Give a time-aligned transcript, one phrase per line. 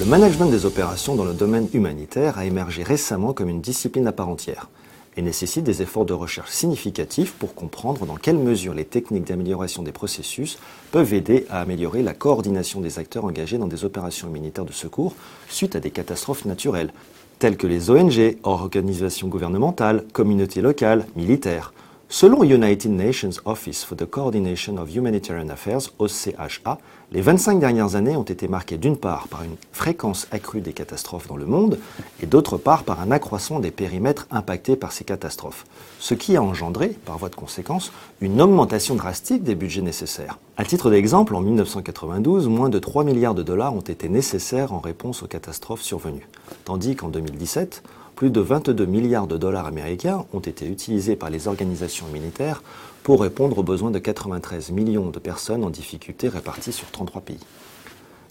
[0.00, 4.12] Le management des opérations dans le domaine humanitaire a émergé récemment comme une discipline à
[4.12, 4.68] part entière
[5.16, 9.82] et nécessite des efforts de recherche significatifs pour comprendre dans quelle mesure les techniques d'amélioration
[9.82, 10.58] des processus
[10.90, 15.14] peuvent aider à améliorer la coordination des acteurs engagés dans des opérations humanitaires de secours
[15.48, 16.92] suite à des catastrophes naturelles,
[17.44, 21.74] telles que les ONG, organisations gouvernementales, communautés locales, militaires.
[22.16, 26.78] Selon United Nations Office for the Coordination of Humanitarian Affairs, OCHA,
[27.10, 31.26] les 25 dernières années ont été marquées d'une part par une fréquence accrue des catastrophes
[31.26, 31.76] dans le monde
[32.22, 35.64] et d'autre part par un accroissement des périmètres impactés par ces catastrophes,
[35.98, 37.90] ce qui a engendré, par voie de conséquence,
[38.20, 40.38] une augmentation drastique des budgets nécessaires.
[40.56, 44.78] À titre d'exemple, en 1992, moins de 3 milliards de dollars ont été nécessaires en
[44.78, 46.28] réponse aux catastrophes survenues,
[46.64, 47.82] tandis qu'en 2017,
[48.14, 52.62] plus de 22 milliards de dollars américains ont été utilisés par les organisations militaires
[53.02, 57.40] pour répondre aux besoins de 93 millions de personnes en difficulté réparties sur 33 pays.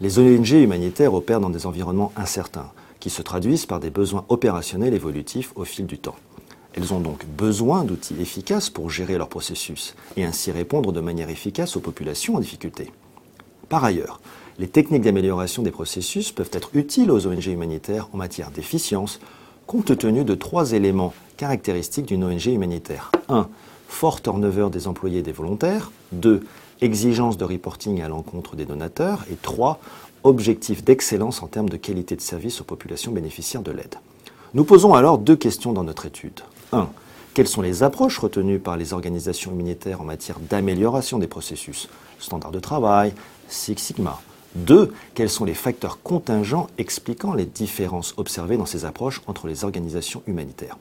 [0.00, 4.94] Les ONG humanitaires opèrent dans des environnements incertains, qui se traduisent par des besoins opérationnels
[4.94, 6.16] évolutifs au fil du temps.
[6.74, 11.28] Elles ont donc besoin d'outils efficaces pour gérer leur processus et ainsi répondre de manière
[11.28, 12.90] efficace aux populations en difficulté.
[13.68, 14.20] Par ailleurs,
[14.58, 19.20] les techniques d'amélioration des processus peuvent être utiles aux ONG humanitaires en matière d'efficience,
[19.72, 23.10] compte tenu de trois éléments caractéristiques d'une ONG humanitaire.
[23.30, 23.48] 1.
[23.88, 25.92] Fort turnover des employés et des volontaires.
[26.12, 26.44] 2.
[26.82, 29.24] Exigence de reporting à l'encontre des donateurs.
[29.32, 29.80] Et 3.
[30.24, 33.94] Objectif d'excellence en termes de qualité de service aux populations bénéficiaires de l'aide.
[34.52, 36.40] Nous posons alors deux questions dans notre étude.
[36.72, 36.90] 1.
[37.32, 42.52] Quelles sont les approches retenues par les organisations humanitaires en matière d'amélioration des processus Standards
[42.52, 43.14] de travail,
[43.48, 44.20] Six Sigma?
[44.54, 44.92] 2.
[45.14, 50.22] Quels sont les facteurs contingents expliquant les différences observées dans ces approches entre les organisations
[50.26, 50.78] humanitaires?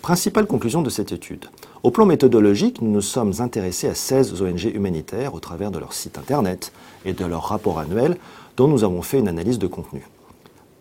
[0.00, 1.46] Principale conclusion de cette étude.
[1.82, 5.92] Au plan méthodologique, nous nous sommes intéressés à 16 ONG humanitaires au travers de leur
[5.92, 6.72] site internet
[7.04, 8.16] et de leur rapport annuel
[8.56, 10.04] dont nous avons fait une analyse de contenu.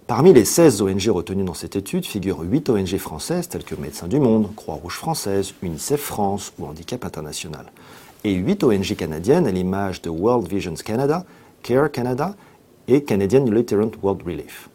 [0.08, 4.08] Parmi les 16 ONG retenues dans cette étude figurent 8 ONG françaises telles que Médecins
[4.08, 7.72] du Monde, Croix-Rouge française, UNICEF France ou Handicap International,
[8.24, 11.26] et 8 ONG canadiennes à l'image de World Visions Canada,
[11.64, 12.36] Care Canada
[12.88, 14.70] et Canadian Lieutenant World Relief.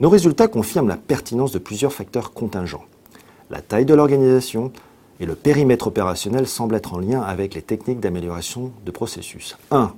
[0.00, 2.84] Nos résultats confirment la pertinence de plusieurs facteurs contingents.
[3.50, 4.72] La taille de l'organisation
[5.20, 9.58] et le périmètre opérationnel semblent être en lien avec les techniques d'amélioration de processus.
[9.70, 9.92] 1.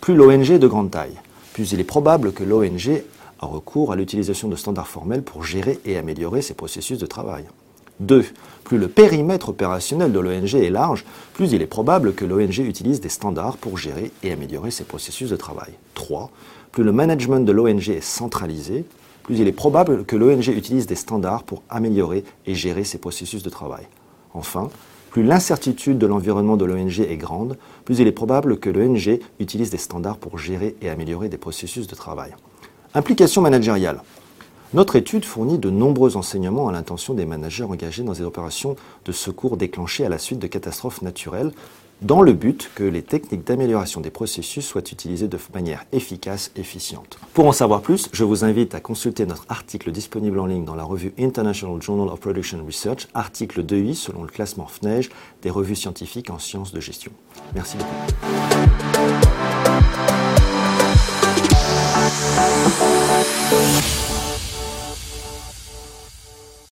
[0.00, 1.18] Plus l'ONG est de grande taille,
[1.52, 3.02] plus il est probable que l'ONG
[3.40, 7.44] a recours à l'utilisation de standards formels pour gérer et améliorer ses processus de travail.
[8.00, 8.24] 2.
[8.64, 11.04] Plus le périmètre opérationnel de l'ONG est large,
[11.34, 15.30] plus il est probable que l'ONG utilise des standards pour gérer et améliorer ses processus
[15.30, 15.72] de travail.
[15.94, 16.30] 3.
[16.70, 18.84] Plus le management de l'ONG est centralisé,
[19.22, 23.42] plus il est probable que l'ONG utilise des standards pour améliorer et gérer ses processus
[23.42, 23.86] de travail.
[24.34, 24.70] Enfin,
[25.10, 29.70] plus l'incertitude de l'environnement de l'ONG est grande, plus il est probable que l'ONG utilise
[29.70, 32.34] des standards pour gérer et améliorer des processus de travail.
[32.94, 34.02] Implication managériale.
[34.74, 38.74] Notre étude fournit de nombreux enseignements à l'intention des managers engagés dans des opérations
[39.04, 41.52] de secours déclenchées à la suite de catastrophes naturelles,
[42.00, 46.60] dans le but que les techniques d'amélioration des processus soient utilisées de manière efficace et
[46.60, 47.18] efficiente.
[47.34, 50.74] Pour en savoir plus, je vous invite à consulter notre article disponible en ligne dans
[50.74, 55.10] la revue International Journal of Production Research, article 2i selon le classement FNEJ
[55.42, 57.12] des revues scientifiques en sciences de gestion.
[57.54, 58.22] Merci beaucoup.